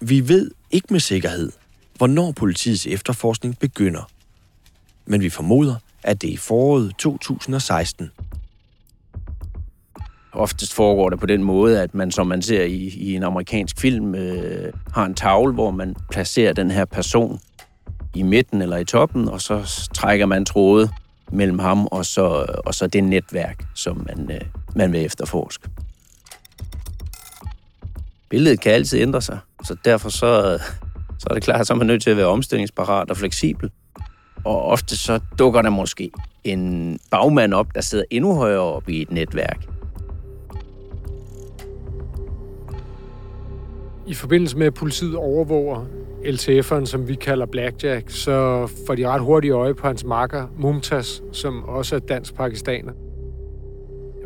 [0.00, 1.52] Vi ved ikke med sikkerhed,
[1.96, 4.10] hvornår politiets efterforskning begynder.
[5.06, 8.10] Men vi formoder, at det er i foråret 2016.
[10.32, 13.80] Oftest foregår det på den måde, at man, som man ser i, i en amerikansk
[13.80, 17.40] film, øh, har en tavle, hvor man placerer den her person
[18.14, 20.90] i midten eller i toppen, og så trækker man tråde
[21.32, 24.40] mellem ham og så, og så det netværk, som man, øh,
[24.76, 25.68] man vil efterforske.
[28.34, 30.58] Billedet kan altid ændre sig, så derfor så,
[31.18, 33.70] så er det klart, at så er man nødt til at være omstillingsparat og fleksibel.
[34.44, 36.10] Og ofte så dukker der måske
[36.44, 39.66] en bagmand op, der sidder endnu højere op i et netværk.
[44.06, 45.86] I forbindelse med, at politiet overvåger
[46.24, 51.20] LTF'eren, som vi kalder Blackjack, så får de ret hurtigt øje på hans makker, Mumtaz,
[51.32, 52.92] som også er dansk-pakistaner.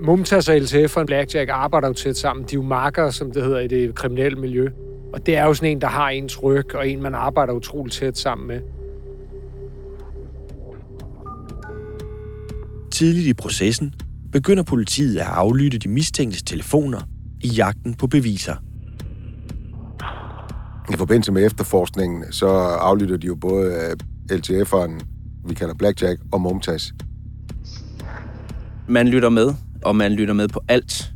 [0.00, 2.44] Mumtaz og LTF'eren Blackjack arbejder jo tæt sammen.
[2.44, 4.68] De er jo markere, som det hedder i det kriminelle miljø.
[5.12, 7.94] Og det er jo sådan en, der har ens ryg, og en, man arbejder utroligt
[7.94, 8.60] tæt sammen med.
[12.92, 13.94] Tidligt i processen
[14.32, 17.00] begynder politiet at aflytte de mistænktes telefoner
[17.40, 18.54] i jagten på beviser.
[20.90, 22.46] I forbindelse med efterforskningen, så
[22.80, 23.94] aflytter de jo både
[24.32, 25.00] LTF'eren,
[25.48, 26.90] vi kalder Blackjack, og Mumtaz.
[28.88, 31.12] Man lytter med, og man lytter med på alt.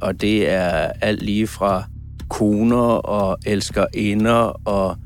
[0.00, 1.84] Og det er alt lige fra
[2.28, 4.96] koner og elskerinder og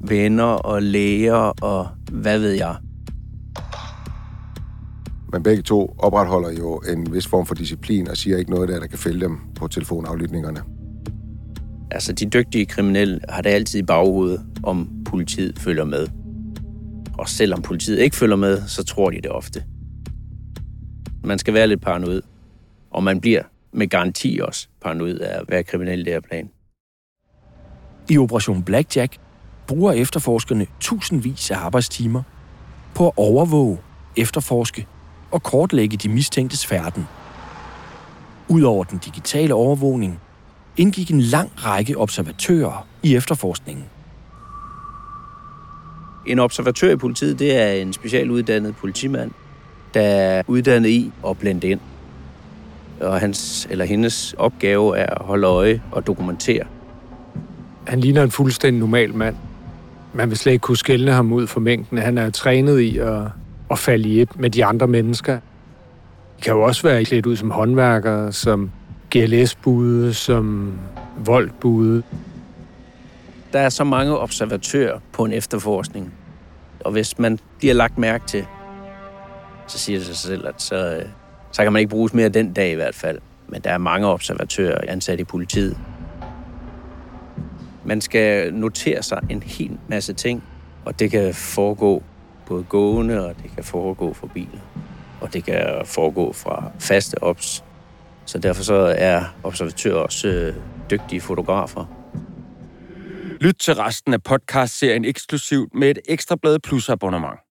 [0.00, 2.76] venner og læger og hvad ved jeg.
[5.32, 8.80] Men begge to opretholder jo en vis form for disciplin og siger ikke noget der,
[8.80, 10.60] der kan fælde dem på telefonaflytningerne.
[11.90, 16.06] Altså, de dygtige kriminelle har det altid i baghovedet, om politiet følger med.
[17.18, 19.64] Og selvom politiet ikke følger med, så tror de det ofte.
[21.26, 22.22] Man skal være lidt paranoid.
[22.90, 26.50] Og man bliver med garanti også paranoid af at være kriminel i det her plan.
[28.10, 29.16] I Operation Blackjack
[29.66, 32.22] bruger efterforskerne tusindvis af arbejdstimer
[32.94, 33.78] på at overvåge,
[34.16, 34.86] efterforske
[35.30, 37.06] og kortlægge de mistænktes færden.
[38.48, 40.20] Udover den digitale overvågning,
[40.76, 43.84] indgik en lang række observatører i efterforskningen.
[46.26, 49.30] En observatør i politiet, det er en specialuddannet politimand,
[49.94, 51.80] der er uddannet i at blende ind.
[53.00, 56.64] Og hans eller hendes opgave er at holde øje og dokumentere.
[57.86, 59.36] Han ligner en fuldstændig normal mand.
[60.12, 61.98] Man vil slet ikke kunne skælne ham ud for mængden.
[61.98, 63.22] Han er trænet i at,
[63.70, 65.34] at falde i et med de andre mennesker.
[66.36, 68.70] De kan jo også være klædt ud som håndværkere, som
[69.14, 70.72] GLS-bude, som
[71.24, 72.02] voldbude.
[73.52, 76.12] Der er så mange observatører på en efterforskning,
[76.80, 78.44] og hvis man bliver lagt mærke til,
[79.66, 81.04] så siger det sig selv, at så, øh,
[81.52, 83.18] så kan man ikke bruges mere den dag i hvert fald.
[83.48, 85.78] Men der er mange observatører ansat i politiet.
[87.84, 90.44] Man skal notere sig en hel masse ting,
[90.84, 92.02] og det kan foregå
[92.46, 94.60] både gående, og det kan foregå for biler.
[95.20, 97.64] Og det kan foregå fra faste ops
[98.26, 100.54] så derfor så er observatører også øh,
[100.90, 101.84] dygtige fotografer.
[103.40, 107.45] Lyt til resten af podcastserien eksklusivt med et Ekstrablad Plus abonnement.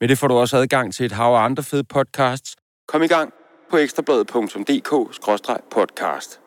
[0.00, 2.56] Med det får du også adgang til et hav af andre fede podcasts.
[2.88, 3.32] Kom i gang
[3.70, 6.40] på ekstrabladet.dk-podcast.